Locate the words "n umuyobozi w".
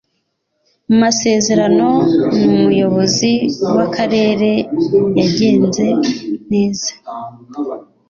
2.37-3.77